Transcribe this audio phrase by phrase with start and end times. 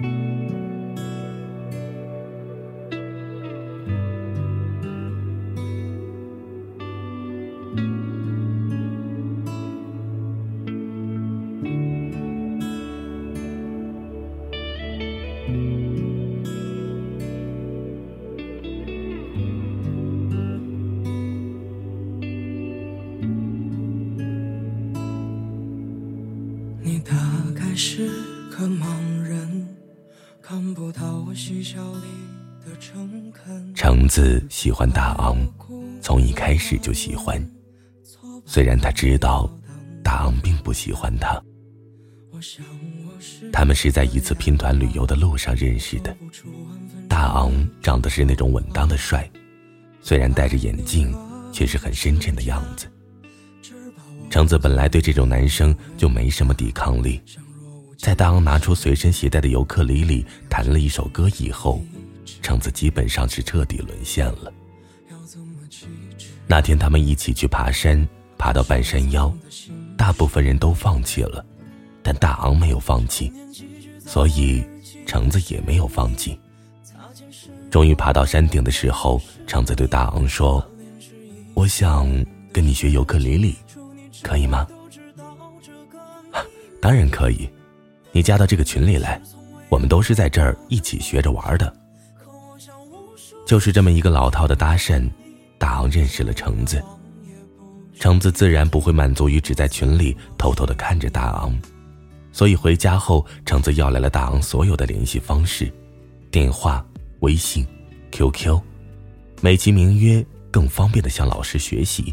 [0.00, 0.06] 你
[27.00, 27.12] 大
[27.54, 28.08] 概是
[28.50, 29.17] 个盲人，
[30.48, 32.06] 看不到我嬉笑里
[32.64, 33.74] 的诚恳。
[33.74, 35.36] 橙子喜欢大昂，
[36.00, 37.38] 从一开始就喜欢。
[38.46, 39.46] 虽然他知道
[40.02, 41.38] 大昂并不喜欢他，
[43.52, 46.16] 他们是在一次拼团旅游的路上认识的。
[47.10, 49.30] 大昂长得是那种稳当的帅，
[50.00, 51.14] 虽然戴着眼镜，
[51.52, 52.90] 却是很深沉的样子。
[54.30, 57.20] 橙子本来对这种男生就没什么抵抗力，
[57.98, 61.82] 在大昂拿出随身携带的尤克里里弹了一首歌以后，
[62.40, 64.52] 橙子基本上是彻底沦陷了。
[66.46, 69.32] 那天他们一起去爬山，爬到半山腰，
[69.96, 71.44] 大部分人都放弃了，
[72.02, 73.32] 但大昂没有放弃，
[74.06, 74.64] 所以
[75.04, 76.38] 橙子也没有放弃。
[77.70, 80.64] 终于爬到山顶的时候，橙子对大昂说
[81.52, 82.08] ：“我想
[82.52, 83.56] 跟你学尤克里里。”
[84.22, 84.66] 可以吗？
[86.80, 87.48] 当然可以，
[88.18, 89.22] 你加到这个群里来，
[89.68, 91.72] 我们都是在这儿一起学着玩的。
[93.46, 95.08] 就是这么一个老套的搭讪，
[95.56, 96.82] 大昂认识了橙子。
[97.94, 101.56] 橙子自然不会满足于只在群里偷偷的看着大昂，
[102.32, 105.72] 所以回家后，橙子要来了大昂所有的联系方式，
[106.28, 106.84] 电话、
[107.20, 107.64] 微信、
[108.10, 108.60] QQ，
[109.40, 112.12] 美其名曰更方便的向老师学习。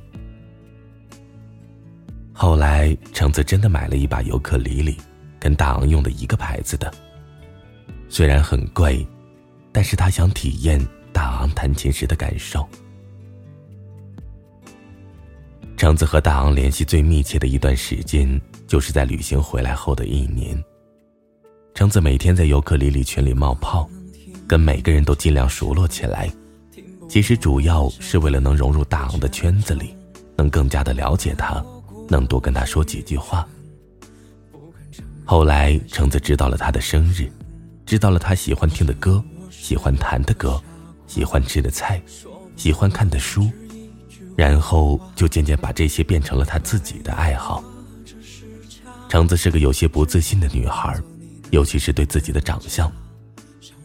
[2.31, 4.97] 后来，橙子真的买了一把尤克里里，
[5.45, 6.91] 跟大昂用的一个牌子的。
[8.09, 9.05] 虽然很贵，
[9.71, 12.67] 但是他想体验大昂弹琴时的感受。
[15.77, 20.59] 橙子和大昂联系最密切的一段时间，就是在旅行回来后的一年。
[21.75, 23.87] 橙子每天在尤克里里群里冒泡，
[24.47, 26.27] 跟每个人都尽量熟络起来，
[27.07, 29.95] 其实主要是为了能融入大昂的圈子里，
[30.35, 31.63] 能更加的了解他。
[32.09, 33.47] 能多跟他说几句话。
[35.25, 37.27] 后来，橙子知道了他的生日，
[37.83, 40.61] 知道了他喜欢听的歌，喜欢弹的歌，
[41.07, 41.99] 喜欢吃的菜，
[42.55, 43.49] 喜欢看的书，
[44.35, 47.63] 然后就渐渐把这些变成了他自己的爱好。
[49.09, 50.95] 橙子是个有些不自信的女孩，
[51.49, 52.91] 尤其是对自己的长相。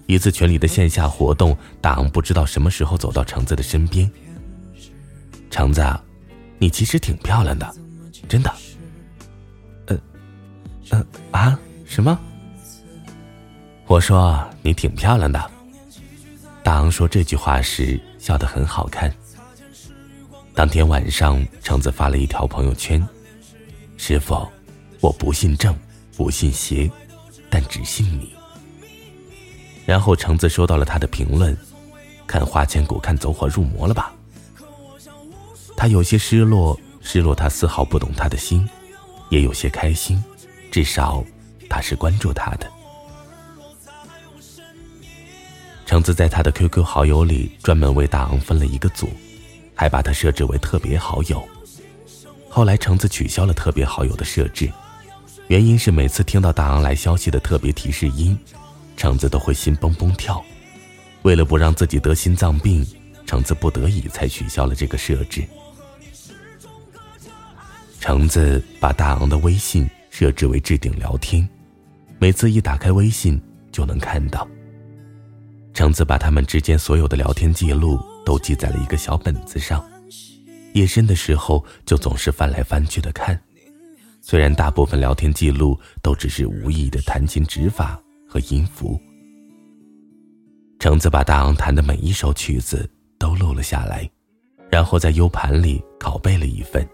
[0.07, 4.11] 一次群里的线下活动，大昂不知道什么时候走到橙子的身边。
[5.49, 5.83] 橙子，
[6.59, 7.75] 你其实挺漂亮的。
[8.29, 8.53] 真的，
[10.91, 12.19] 呃啊，什么？
[13.87, 15.51] 我说你挺漂亮的。
[16.63, 19.13] 大昂说这句话时笑得很好看。
[20.55, 23.05] 当天晚上，橙子发了一条朋友圈
[23.97, 24.47] ：“师傅，
[25.01, 25.75] 我不信正，
[26.17, 26.91] 不信邪，
[27.49, 28.33] 但只信你。”
[29.87, 31.57] 然后橙子收到了他的评论
[32.27, 34.13] ：“看花千骨，看走火入魔了吧？”
[35.77, 36.79] 他有些失落。
[37.03, 38.69] 失落，他丝毫不懂他的心，
[39.31, 40.23] 也有些开心，
[40.71, 41.25] 至少
[41.69, 42.71] 他是关注他的。
[45.85, 49.09] 橙子在他的 QQ 好友里专门为大昂分了一个组，
[49.75, 51.43] 还把他设置为特别好友。
[52.49, 54.71] 后来橙子取消了特别好友的设置，
[55.49, 58.39] 原因是每次听到大昂来消息的特别提示音，
[58.97, 60.45] 橙子都会心蹦蹦跳。
[61.23, 62.87] 为了不让自己得心脏病，
[63.27, 65.45] 橙子不得已才取消了这个设置。
[68.01, 69.89] 橙子把大昂的微信
[70.21, 71.49] 设置为置顶聊天，
[72.19, 73.41] 每次一打开微信
[73.73, 74.47] 就能看到。
[75.73, 79.83] 橙子把他们之间所有的聊天记录都记在了一个小本子上，
[80.75, 83.41] 夜深的时候就总是翻来翻去的看。
[84.21, 89.01] 虽然大部分聊天记录都只是无意的弹琴指法和音符，
[90.79, 92.87] 橙子把大昂弹的每一首曲子
[93.19, 94.07] 都录了下来，
[94.71, 96.87] 然后在 U 盘里拷贝了一份。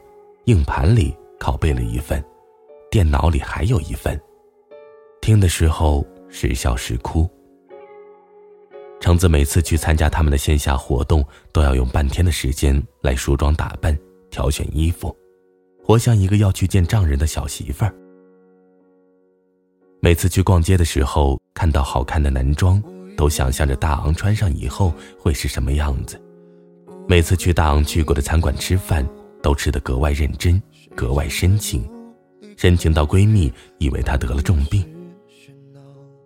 [0.44, 2.24] 硬盘里拷贝了一份，
[2.96, 4.18] 电脑里还有一份。
[5.20, 7.28] 听的时候时笑时哭。
[9.02, 11.22] 橙子每次去参加他们的线下活动，
[11.52, 13.94] 都要用半天的时间来梳妆打扮、
[14.30, 15.14] 挑选衣服，
[15.84, 17.94] 活像一个要去见丈人的小媳妇儿。
[20.00, 22.82] 每次去逛街的时候，看到好看的男装，
[23.14, 24.90] 都想象着大昂穿上以后
[25.20, 26.18] 会是什么样子。
[27.06, 29.06] 每次去大昂去过的餐馆吃饭。
[29.42, 30.60] 都吃得格外认真，
[30.96, 31.88] 格外深情，
[32.56, 34.84] 深情到闺蜜以为她得了重病。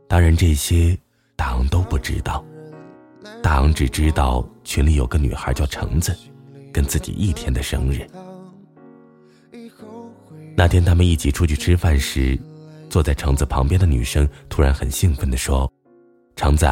[0.08, 0.96] 当然，这些
[1.36, 2.44] 大昂都不知道。
[3.42, 6.16] 大昂只知道群里有个女孩叫橙子，
[6.72, 8.06] 跟自己一天的生日。
[10.56, 12.38] 那天他们一起出去吃饭时，
[12.88, 15.70] 坐在橙子旁边的女生突然很兴奋地说
[16.36, 16.66] ：“橙子，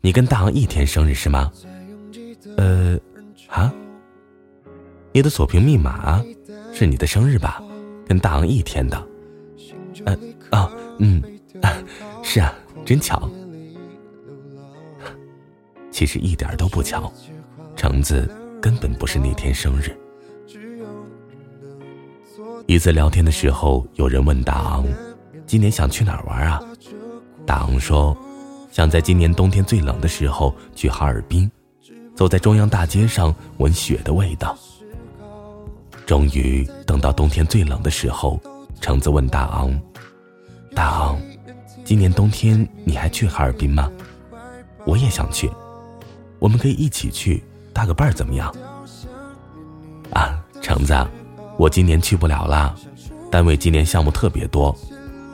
[0.00, 1.52] 你跟大昂一天生日是吗
[2.56, 2.98] ？”“呃，
[3.48, 3.72] 啊，
[5.12, 6.24] 你的锁屏密码
[6.72, 7.62] 是你的生日吧？
[8.08, 9.06] 跟大昂一天的。
[10.06, 10.16] ”“呃，
[10.50, 11.22] 啊，嗯
[11.60, 11.76] 啊，
[12.22, 13.30] 是啊，真巧。”
[15.90, 17.12] 其实一点都不巧，
[17.76, 18.30] 橙子
[18.62, 19.94] 根本不是那天生日。
[22.66, 24.86] 一次聊天的时候，有人问大昂
[25.46, 26.62] ：“今年想去哪儿玩啊？”
[27.44, 28.16] 大昂说
[28.70, 31.50] ：“想在今年冬天最冷的时候去哈尔滨，
[32.14, 34.56] 走在中央大街上闻雪的味道。”
[36.08, 38.40] 终于等到冬天最冷的时候，
[38.80, 39.78] 橙子问大昂
[40.74, 41.20] ：“大昂，
[41.84, 43.92] 今年冬天你还去哈尔滨吗？
[44.86, 45.50] 我也想去，
[46.38, 47.44] 我们可以一起去
[47.74, 48.50] 搭个伴儿，怎么样？”
[50.14, 50.96] 啊，橙子。
[51.58, 52.74] 我今年去不了了，
[53.30, 54.74] 单位今年项目特别多，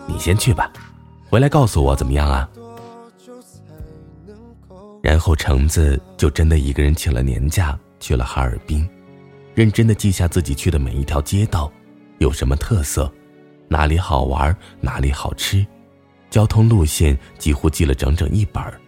[0.08, 0.72] 你先去吧，
[1.30, 2.48] 回来告诉我怎么样啊？
[5.00, 8.88] 然后橙子就真的一个人请了年假去了哈尔滨，
[9.54, 11.70] 认真的记下自己去的每一条街道，
[12.18, 13.12] 有什么特色，
[13.68, 15.64] 哪里好玩，哪里好吃，
[16.30, 18.80] 交通路线几乎记了整整一本儿。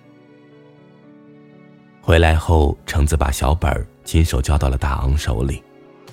[2.03, 5.63] 回来后，橙子把小本儿亲手交到了大昂手里。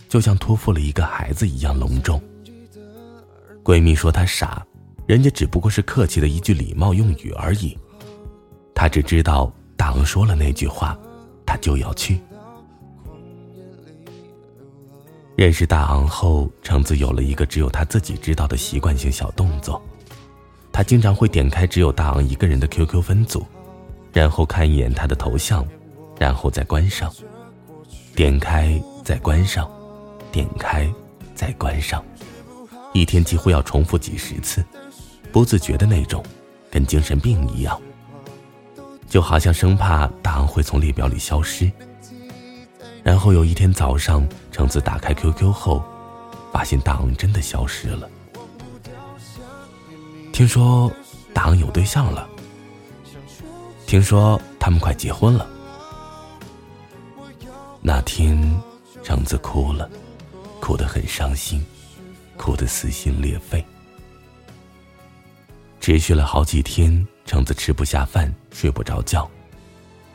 [0.10, 2.22] 就像托付了一个孩子一样隆重。
[3.64, 4.64] 闺蜜说她傻，
[5.08, 7.76] 人家只不过是客气的一句礼貌用语而已。
[8.76, 10.96] 她只知道大昂说了那句话，
[11.48, 12.22] 她就要去。
[15.36, 19.82] 认识大昂后，橙子有了一个只有他自己知道的习惯性小动作，
[20.72, 23.46] 他经常会点开只有大昂一个人的 QQ 分组，
[24.12, 25.66] 然后看一眼他的头像，
[26.20, 27.12] 然后再关上，
[28.16, 29.70] 点开再关上。
[30.32, 30.92] 点开，
[31.36, 32.04] 再关上，
[32.92, 34.66] 一天几乎要重复几十次，
[35.32, 36.26] 不自觉的那种，
[36.72, 37.80] 跟精神病一样，
[39.08, 41.72] 就好像生怕大昂会从列表里消失。
[43.04, 45.84] 然后有一天早上，橙子打开 QQ 后，
[46.52, 48.10] 发现大昂真的消失了。
[50.32, 50.92] 听说
[51.34, 52.28] 大昂有对象了，
[53.86, 55.48] 听说他们快结婚了。
[57.82, 58.42] 那天，
[59.04, 59.90] 橙子哭了。
[60.62, 61.62] 哭得很伤心，
[62.38, 63.62] 哭得撕心裂肺，
[65.82, 67.06] 持续了好几天。
[67.26, 69.30] 橙子吃不下饭，睡不着觉。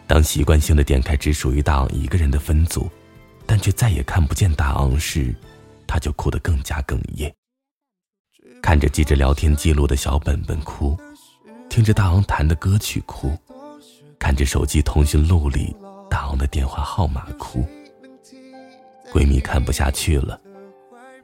[0.09, 2.91] 当习惯性的点开只属于大昂一个人的分组，
[3.47, 5.35] 但却再也看不见大昂时，
[5.87, 7.33] 他就哭得更加哽咽。
[8.63, 10.99] 看着记着聊天记录的小本本哭，
[11.69, 13.37] 听着大昂弹的歌曲哭，
[14.19, 15.77] 看着手机通讯录里
[16.09, 17.69] 大昂的电话号码哭。
[19.13, 20.41] 闺蜜看不下去了，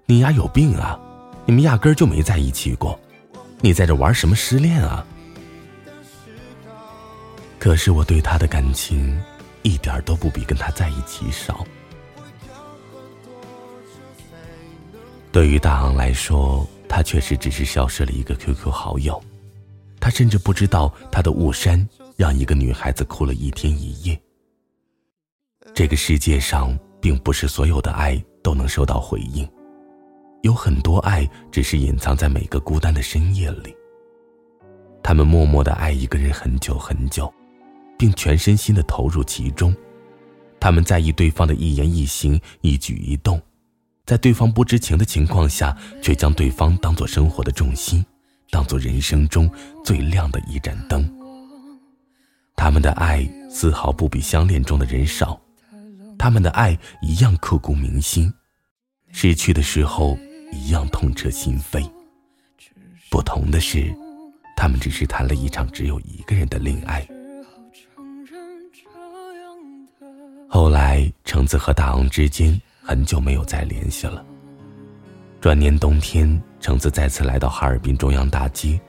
[0.05, 1.01] 你丫有病啊！
[1.47, 3.01] 你们压根儿就没在一起过，
[3.63, 5.07] 你在这玩什么失恋啊？
[7.65, 9.19] 可是我对他的感情，
[9.63, 11.67] 一点都不比跟他在一起少。
[15.33, 19.19] 对于大昂来说，他确实只是消失了一个 QQ 好友，
[19.99, 24.21] 他甚至不知道他的误删让一个女孩子哭了一天一夜。
[25.75, 26.79] 这个世界上。
[27.05, 29.47] 并不是所有的爱都能收到回应，
[30.41, 33.77] 有很多爱只是隐藏在每个孤单的深夜里。
[35.03, 37.31] 他们默默的爱一个人很久很久，
[37.99, 39.75] 并全身心的投入其中。
[40.61, 43.41] 他们在意对方的一言一行、一举一动，
[44.07, 48.05] 在对方不知情的情况下，却将对方当做生活的重心，
[48.51, 49.51] 当做人生中
[49.85, 51.07] 最亮的一盏灯。
[52.57, 55.39] 他们的爱丝毫不比相恋中的人少。
[56.17, 58.33] 他们的爱一样刻骨铭心，
[59.13, 60.17] 失去的时候
[60.53, 61.87] 一样痛彻心扉。
[63.11, 63.95] 不同的是，
[64.57, 67.07] 他们只是谈了一场只有一个人的恋爱。
[70.55, 74.25] 后来，橙子和大昂之间很久没有再联系了。
[75.41, 78.81] 转年冬天，橙子再次来到哈尔滨中央大街，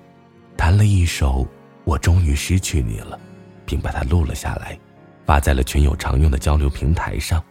[0.55, 1.43] 弹了一首
[1.83, 3.17] 《我终于失去你了》，
[3.65, 4.77] 并把它录了下来。
[5.25, 7.43] 发在了群友常用的交流平台上。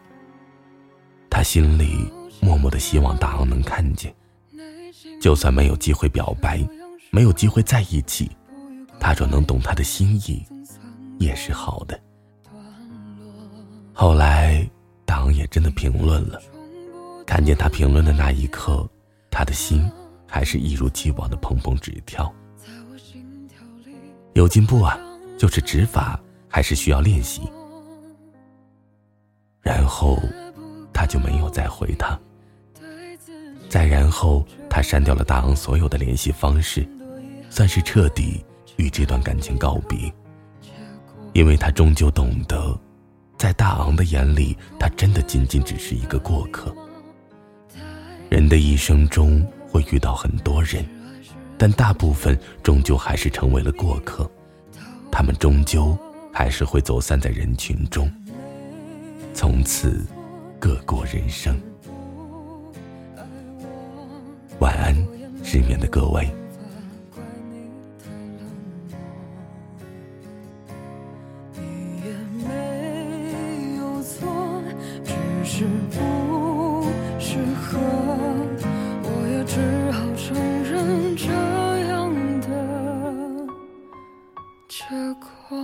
[1.28, 2.09] 他心里
[2.40, 4.14] 默默的希望大昂能看见，
[5.21, 6.64] 就算没有机会表白，
[7.11, 8.30] 没有机会在一起，
[9.00, 10.47] 他若能懂他的心意，
[11.18, 12.00] 也是好的。
[13.97, 14.69] 后来，
[15.05, 16.43] 大昂也真的评论了，
[17.25, 18.85] 看见他评论的那一刻，
[19.31, 19.89] 他的心
[20.27, 22.31] 还是一如既往的砰砰直跳。
[24.33, 24.99] 有进步啊，
[25.39, 27.43] 就是指法还是需要练习。
[29.63, 30.19] 然后，
[30.93, 32.19] 他就没有再回他。
[33.69, 36.85] 再然后，他删掉了大昂所有的联系方式，
[37.49, 38.45] 算是彻底
[38.77, 40.13] 与这段感情告别。
[41.33, 42.77] 因为他终究懂得，
[43.37, 46.75] 在大昂的眼里，他真的仅仅只是一个过客。
[48.31, 50.85] 人的一生中会遇到很多人，
[51.59, 54.29] 但大部分终究还是成为了过客，
[55.11, 55.97] 他们终究
[56.33, 58.11] 还是会走散在人群中，
[59.33, 60.05] 从此
[60.59, 61.61] 各过人生。
[64.61, 64.97] 晚安，
[65.43, 66.29] 失眠的各位。
[75.57, 76.85] 是不
[77.17, 77.79] 适合。
[79.05, 79.61] 我也只
[79.93, 80.35] 好承
[80.65, 81.31] 认这
[81.87, 82.49] 样的
[84.69, 84.85] 结
[85.21, 85.57] 果。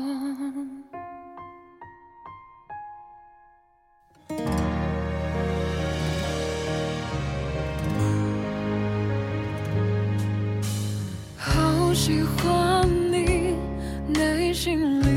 [11.36, 13.56] 好喜欢你
[14.06, 15.09] 内心里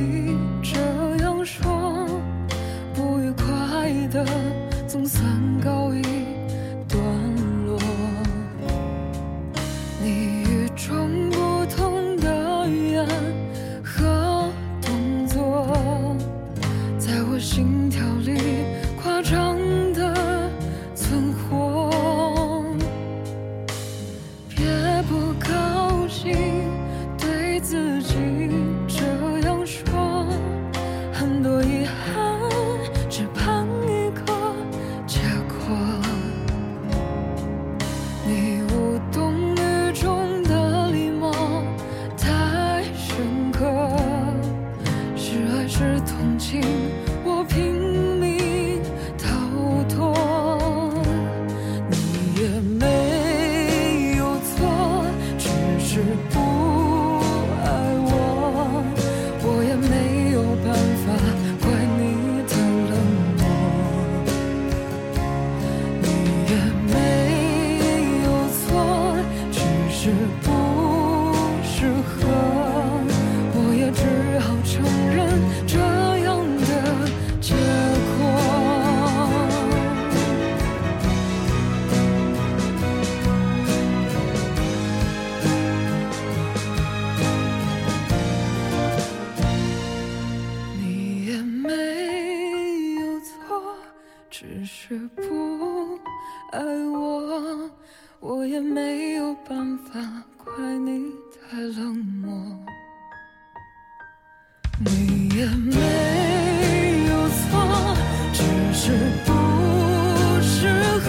[100.37, 100.45] 怪
[100.79, 101.11] 你
[101.49, 102.31] 太冷漠。
[104.79, 105.75] 你也没
[107.07, 107.41] 有错，
[108.33, 108.39] 只
[108.73, 108.81] 是
[109.25, 109.27] 不
[110.41, 110.67] 适
[110.99, 111.05] 合，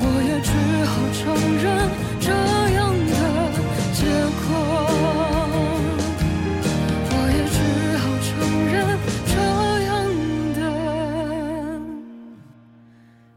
[0.00, 0.50] 我也只
[0.86, 1.20] 好承
[1.62, 1.64] 认
[2.20, 2.28] 这
[2.74, 2.78] 样
[3.10, 3.12] 的
[3.92, 3.98] 结
[4.40, 4.48] 果。
[7.10, 7.56] 我也只
[7.98, 8.28] 好承
[8.66, 8.74] 认
[9.26, 9.32] 这
[9.86, 9.88] 样
[10.56, 10.58] 的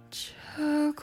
[0.10, 0.18] 结
[0.94, 1.02] 果。